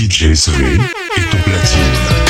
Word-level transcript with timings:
DJ 0.00 0.32
SV 0.32 0.78
est 1.18 1.34
au 1.34 1.42
platine. 1.44 2.29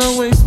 away 0.00 0.37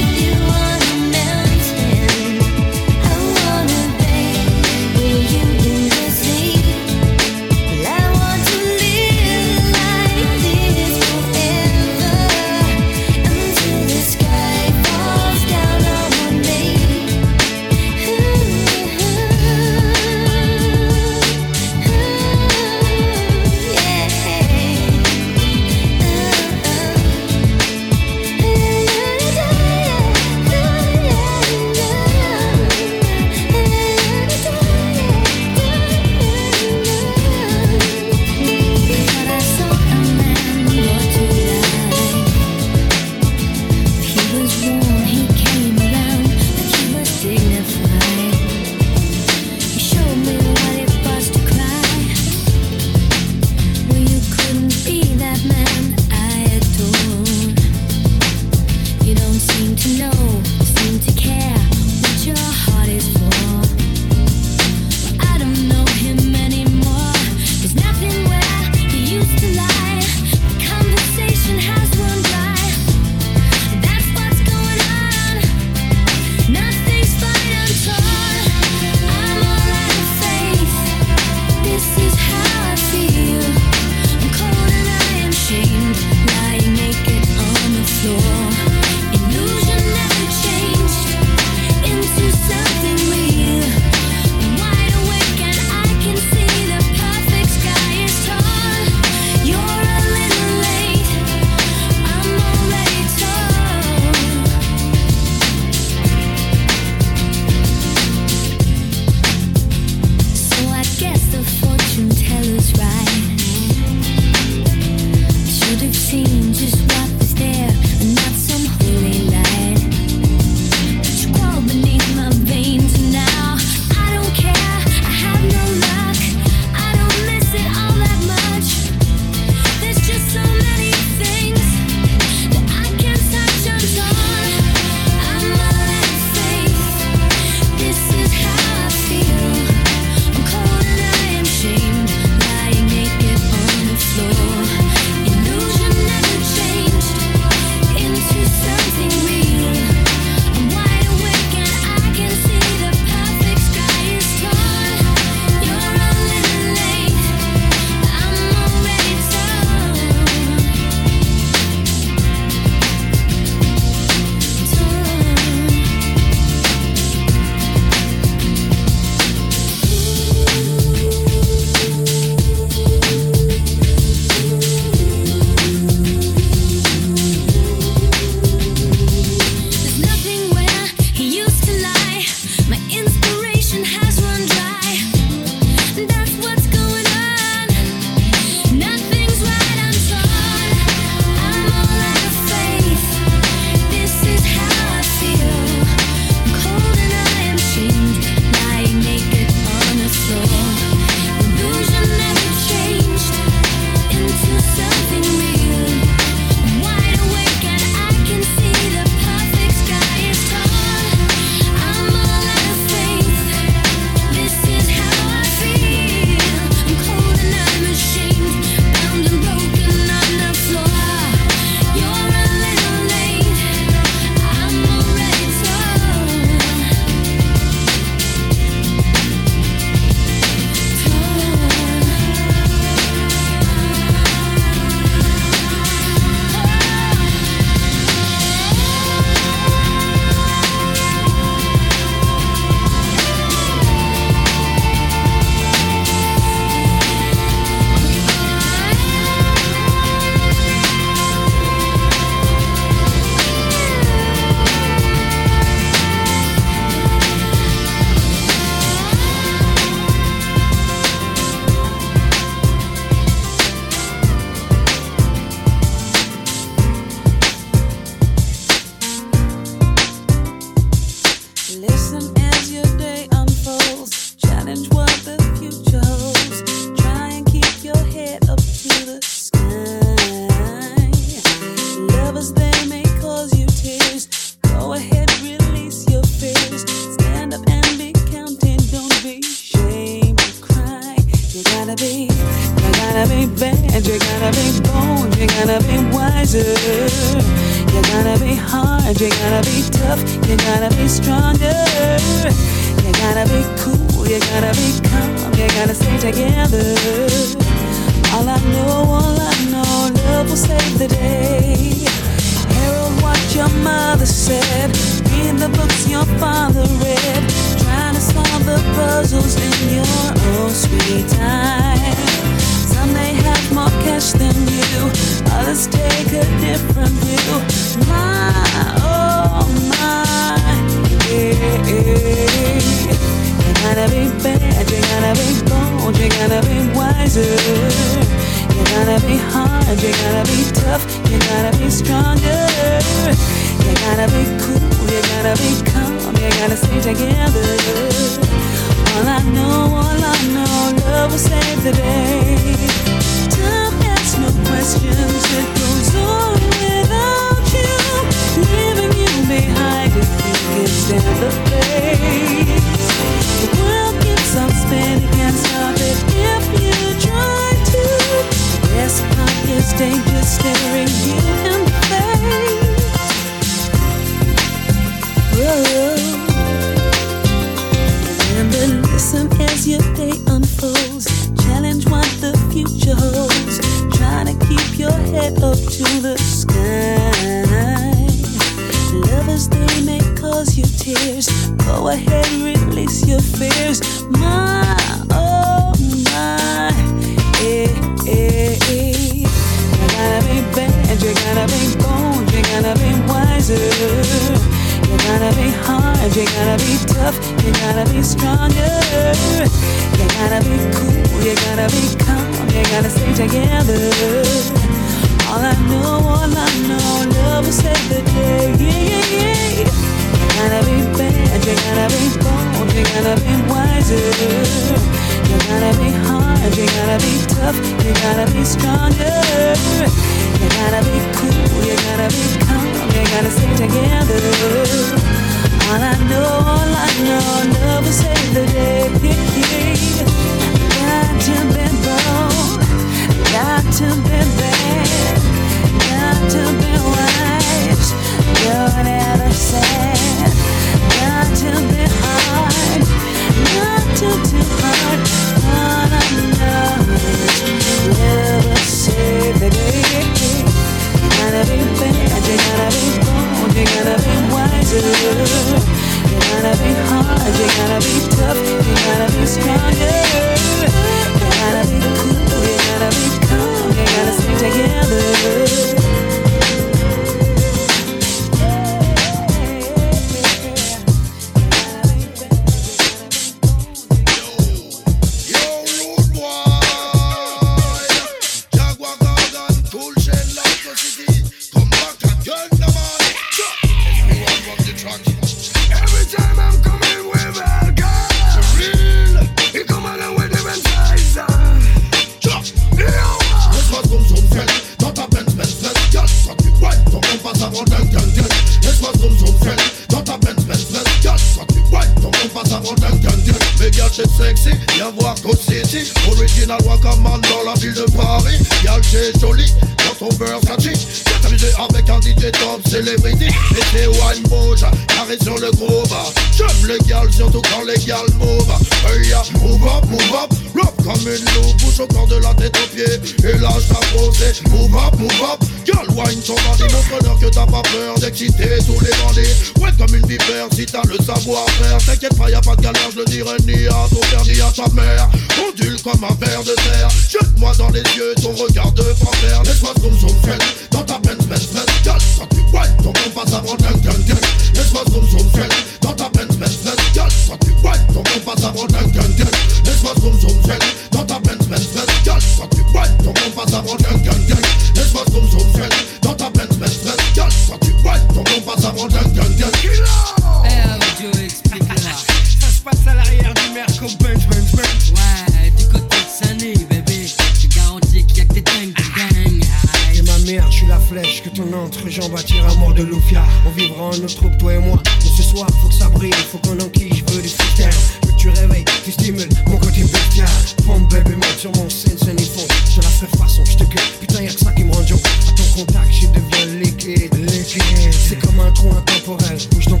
un 598.71 598.73
trou 598.73 598.91
intemporel, 598.97 599.57
bouge 599.71 599.85
ton 599.85 600.00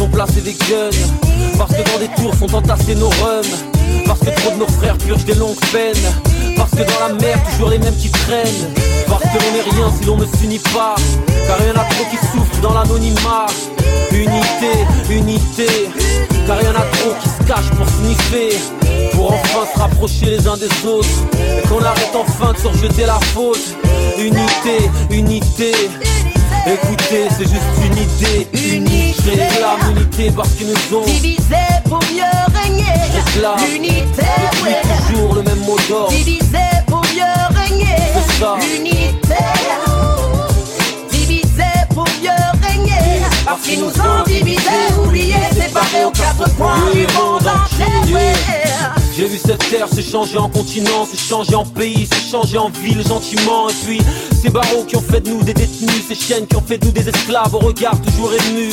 ont 0.00 0.08
placé 0.08 0.40
des 0.40 0.52
guns. 0.52 0.90
Parce 1.56 1.72
que 1.72 1.82
dans 1.90 1.98
des 1.98 2.08
tours 2.22 2.34
sont 2.34 2.54
entassés 2.54 2.94
nos 2.94 3.08
rums 3.08 3.44
Parce 4.06 4.20
que 4.20 4.30
trop 4.30 4.50
de 4.52 4.58
nos 4.58 4.68
frères 4.68 4.96
purgent 4.98 5.24
des 5.24 5.34
longues 5.34 5.58
peines. 5.72 5.94
Parce 6.56 6.70
que 6.70 6.82
dans 6.82 7.08
la 7.08 7.14
mer 7.20 7.38
toujours 7.50 7.70
les 7.70 7.78
mêmes 7.78 7.96
qui 7.96 8.10
traînent. 8.10 8.72
Parce 9.08 9.22
que 9.22 9.38
l'on 9.38 9.52
n'est 9.52 9.62
rien 9.62 9.92
si 9.98 10.06
l'on 10.06 10.16
ne 10.16 10.26
s'unit 10.38 10.60
pas. 10.74 10.94
Car 11.46 11.56
il 11.60 11.68
y 11.68 11.70
en 11.70 11.80
a 11.80 11.84
trop 11.84 12.04
qui 12.10 12.16
souffrent 12.16 12.60
dans 12.62 12.74
l'anonymat. 12.74 13.46
Unité, 14.12 14.72
unité. 15.10 15.68
Car 16.46 16.60
il 16.60 16.66
y 16.66 16.68
en 16.68 16.76
a 16.76 16.86
trop 16.96 17.14
qui 17.22 17.28
se 17.28 17.48
cachent 17.48 17.70
pour 17.76 17.88
sniffer. 17.88 18.58
Pour 19.12 19.32
enfin 19.32 19.66
se 19.72 19.78
rapprocher 19.78 20.26
les 20.26 20.46
uns 20.46 20.56
des 20.56 20.88
autres. 20.88 21.08
Et 21.34 21.66
qu'on 21.68 21.82
arrête 21.82 22.14
enfin 22.14 22.52
de 22.52 22.58
se 22.58 22.68
rejeter 22.68 23.06
la 23.06 23.18
faute. 23.34 23.76
Unité, 24.18 24.90
unité 25.10 25.72
Écoutez, 26.66 27.28
c'est 27.30 27.48
juste 27.48 27.62
une 27.84 27.96
idée 27.96 28.48
unique. 28.76 29.16
Réclame 29.24 29.94
l'unité 29.94 30.30
parce 30.36 30.50
qu'ils 30.50 30.68
nous 30.68 30.96
ont 30.98 31.04
divisé 31.04 31.56
pour 31.88 31.98
mieux 32.12 32.60
régner. 32.62 32.84
Réclame 33.14 33.56
L'unité, 33.72 34.04
depuis 34.52 34.64
ouais. 34.64 34.82
toujours 35.10 35.34
le 35.34 35.42
même 35.42 35.58
mot 35.60 35.76
d'ordre. 35.88 36.10
Divisé 36.10 36.58
pour 36.86 37.00
mieux 37.02 37.58
régner. 37.60 37.96
C'est 38.14 38.40
ça. 38.40 38.56
L'unité. 38.60 39.44
Divisé 41.10 41.64
pour 41.94 42.04
mieux 42.22 42.66
régner. 42.68 43.22
Parce 43.46 43.62
qu'ils 43.62 43.80
nous 43.80 43.86
ont 43.88 44.24
divisés, 44.26 44.92
oubliés, 45.02 45.34
séparés 45.52 46.04
aux 46.04 46.10
quatre 46.10 46.54
coins 46.56 46.90
du 46.92 47.06
monde 47.14 47.46
entier. 47.46 47.86
J'ai 49.18 49.26
vu 49.26 49.36
cette 49.36 49.68
terre 49.68 49.88
se 49.92 50.00
changer 50.00 50.38
en 50.38 50.48
continent, 50.48 51.04
se 51.04 51.16
changer 51.16 51.56
en 51.56 51.64
pays, 51.64 52.06
se 52.06 52.30
changer 52.30 52.56
en 52.56 52.68
ville 52.68 53.04
gentiment. 53.04 53.68
Et 53.68 53.72
puis 53.84 54.00
ces 54.40 54.48
barreaux 54.48 54.84
qui 54.86 54.94
ont 54.94 55.02
fait 55.02 55.20
de 55.20 55.30
nous 55.30 55.42
des 55.42 55.54
détenus, 55.54 56.04
ces 56.06 56.14
chaînes 56.14 56.46
qui 56.46 56.54
ont 56.54 56.62
fait 56.64 56.78
de 56.78 56.86
nous 56.86 56.92
des 56.92 57.08
esclaves 57.08 57.52
au 57.52 57.58
regard 57.58 58.00
toujours 58.00 58.32
ému. 58.32 58.70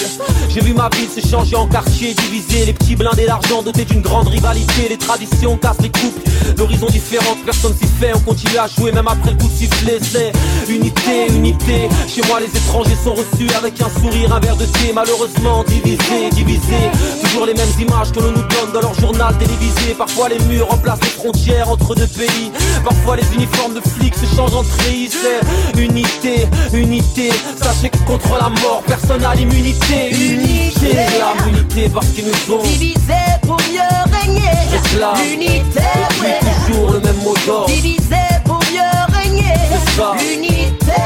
J'ai 0.50 0.62
vu 0.62 0.74
ma 0.76 0.88
ville 0.89 1.10
se 1.10 1.28
changer 1.28 1.56
en 1.56 1.66
quartier 1.68 2.14
divisé, 2.14 2.66
les 2.66 2.74
petits 2.74 2.96
blindés 2.96 3.26
d'argent 3.26 3.64
dotés 3.64 3.86
d'une 3.86 4.02
grande 4.04 4.28
rivalité. 4.28 4.88
Les 4.88 4.98
traditions 4.98 5.58
cassent 5.58 5.82
les 5.82 5.89
couples, 5.89 6.22
l'horizon 6.60 6.86
différent, 6.91 7.36
personne 7.43 7.74
s'y 7.74 7.88
fait. 8.00 8.12
On 8.14 8.20
continue 8.20 8.60
à 8.60 8.68
jouer 8.68 8.91
même 8.91 9.08
après 9.08 9.32
le 9.32 9.38
coup 9.38 9.48
de 9.48 9.58
sifflet. 9.58 9.98
C'est 10.00 10.32
unité, 10.72 11.26
unité. 11.30 11.89
Chez 12.08 12.22
moi 12.28 12.39
les 12.39 12.56
étrangers 12.56 12.98
sont 13.04 13.16
reçus 13.16 13.50
avec 13.58 13.82
un 13.82 13.89
sourire, 14.00 14.32
un 14.32 14.39
verre 14.39 14.58
de 14.58 14.66
thé. 14.66 14.93
Malheureusement 14.93 15.64
divisé, 15.64 16.30
divisé. 16.34 16.91
Toujours 17.24 17.48
les 17.48 17.56
mêmes 17.56 17.74
images 17.82 18.12
que 18.12 18.20
l'on 18.20 18.32
nous 18.32 18.48
donne 18.48 18.72
dans 18.76 18.82
leur 18.82 18.93
journal 19.00 19.36
télévisé. 19.39 19.96
Parfois 19.98 20.30
les 20.30 20.35
murs 20.40 20.68
remplacent 20.70 21.02
les 21.02 21.10
frontières 21.10 21.70
entre 21.70 21.96
deux 21.96 22.08
pays. 22.08 22.52
Parfois 22.84 23.16
les 23.18 23.34
uniformes 23.34 23.74
de 23.74 23.82
flics 23.82 24.16
se 24.16 24.36
changent 24.36 24.56
en. 24.56 24.64
C'est 24.64 25.80
unité, 25.80 26.48
unité. 26.74 27.30
Sachez 27.62 27.90
que 27.90 27.98
contre 28.00 28.34
la 28.40 28.50
mort, 28.50 28.84
personne 28.86 29.22
n'a 29.22 29.34
l'immunité. 29.36 30.10
Unité, 30.12 30.96
la 31.20 31.48
unité 31.50 31.90
parce 31.90 32.08
qu'ils 32.08 32.26
nous 32.26 32.54
ont 32.56 32.62
Divisé 32.64 33.14
pour 33.44 33.58
mieux 33.72 34.18
régner. 34.22 34.42
Réclame 34.72 35.16
L'unité, 35.28 35.80
ouais. 36.22 36.40
toujours 36.68 36.92
le 36.94 37.00
même 37.00 37.18
mot 37.24 37.34
d'ordre. 37.46 37.68
Divisé 37.68 38.16
pour 38.46 38.60
mieux 38.72 39.18
régner. 39.18 39.54
C'est 39.70 39.98
ça. 39.98 40.14
L'unité. 40.20 41.02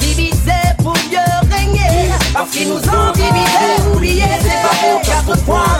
Divisé 0.00 0.52
pour 0.82 0.94
mieux 0.94 1.54
régner. 1.56 2.10
Parce 2.32 2.50
qu'ils 2.50 2.68
nous 2.68 2.76
ont 2.76 3.12
divisés, 3.14 3.94
oubliés, 3.94 4.22
séparés 4.40 4.94
aux 4.94 5.04
quatre 5.04 5.44
coins 5.44 5.78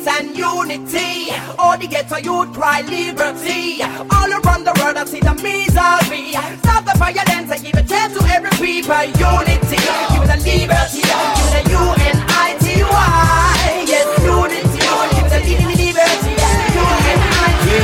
peace 0.00 0.06
and 0.18 0.36
unity. 0.36 1.30
All 1.58 1.76
the 1.76 1.86
ghetto 1.86 2.16
youth 2.16 2.52
cry 2.54 2.80
liberty. 2.82 3.82
All 3.82 4.30
around 4.32 4.64
the 4.64 4.72
world 4.80 4.96
I 4.96 5.04
see 5.04 5.20
the 5.20 5.34
misery. 5.34 6.32
Stop 6.62 6.84
the 6.84 6.94
violence 6.98 7.50
and 7.52 7.62
give 7.62 7.74
a 7.74 7.82
chance 7.82 8.16
to 8.18 8.24
every 8.32 8.50
people. 8.50 8.94
Unity. 8.96 9.76
Give 9.76 10.24
a 10.24 10.36
liberty. 10.40 11.02
Give 11.04 11.54
a 11.56 11.62
U-N-I-T-Y. 11.68 13.04
Yes, 13.86 14.08
unity. 14.24 14.80
Give 14.80 15.26
it 15.26 15.32
a 15.32 15.40
li- 15.44 15.64
li- 15.68 15.78
liberty. 15.84 16.32
U-N-I-T-Y. 16.80 17.80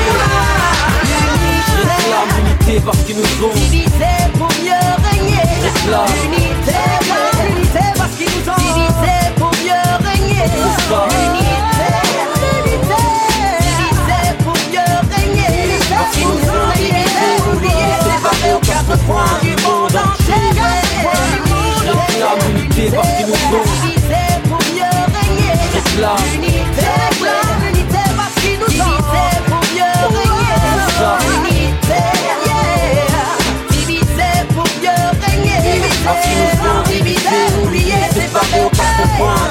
L'unité 2.37 2.81
parce 2.85 2.99
qu'ils 3.05 3.17
nous 3.17 3.45
ont 3.45 3.53
Divisé 3.55 4.13
pour 4.39 4.49
mieux 4.63 4.87
régner. 5.11 5.47
L'unité, 5.87 6.81
l'unité 7.39 7.85
parce 7.97 8.15
qu'ils 8.17 8.31
nous 8.33 8.47
ont 8.51 8.57
divisé 8.57 9.17
pour 9.37 9.51
mieux 9.63 9.85
régner. 10.09 11.46
froid 19.07 19.39
du 19.43 19.55
monde 19.63 19.97
entier. 19.97 20.35
L'unité 22.49 22.91
parce 22.95 23.09
qu'il 23.17 23.27
nous 23.27 23.35
faut. 23.35 23.65
pour 24.49 24.63
mieux 24.75 24.97
régner. 25.17 25.55
L'unité, 26.33 26.91
l'unité 27.63 28.03
parce 28.17 28.37
qu'il 28.43 28.57
nous 28.59 28.67
faut. 28.67 29.03
pour 29.49 29.65
mieux 29.75 29.97
régner. 30.17 30.55
L'unité, 31.45 32.03
diviser 33.71 34.37
pour 34.55 34.69
mieux 34.83 35.05
régner. 35.27 35.59
Diviser, 36.87 37.47
point. 39.19 39.47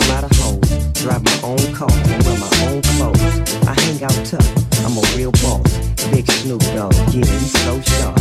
I'm 0.00 0.08
not 0.08 0.24
a 0.24 0.34
hoe. 0.40 0.60
Drive 0.94 1.22
my 1.24 1.40
own 1.42 1.74
car 1.74 1.90
and 1.90 2.24
wear 2.24 2.38
my 2.38 2.50
own 2.66 2.82
clothes. 2.82 3.66
I 3.66 3.74
hang 3.80 4.02
out 4.02 4.24
tough, 4.24 4.84
I'm 4.84 4.96
a 4.96 5.02
real 5.16 5.32
boss. 5.32 5.72
Big 6.10 6.30
Snoop 6.30 6.62
Dogg, 6.74 6.94
yeah, 7.12 7.26
he's 7.26 7.52
so 7.52 7.80
sharp. 7.80 8.19